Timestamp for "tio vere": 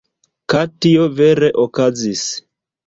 0.85-1.53